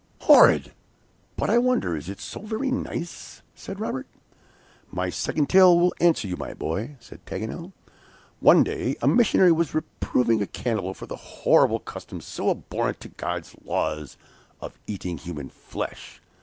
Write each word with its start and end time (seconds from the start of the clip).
'""Horrid! 0.21 0.71
but 1.37 1.47
I 1.51 1.59
wonder 1.59 1.95
is 1.95 2.09
it 2.09 2.19
so 2.19 2.39
very 2.41 2.71
nice?" 2.71 3.43
said 3.53 3.79
Robert. 3.79 4.07
"My 4.89 5.11
second 5.11 5.47
tale 5.47 5.79
will 5.79 5.93
answer 6.01 6.27
you, 6.27 6.35
my 6.37 6.55
boy," 6.55 6.95
said 6.99 7.23
Paganel: 7.27 7.71
"One 8.39 8.63
day 8.63 8.95
a 9.03 9.07
missionary 9.07 9.51
was 9.51 9.75
reproving 9.75 10.41
a 10.41 10.47
cannibal 10.47 10.95
for 10.95 11.05
the 11.05 11.17
horrible 11.17 11.77
custom, 11.77 12.19
so 12.19 12.49
abhorrent 12.49 12.99
to 13.01 13.09
God's 13.09 13.55
laws, 13.63 14.17
of 14.59 14.79
eating 14.87 15.19
human 15.19 15.49
flesh! 15.49 16.19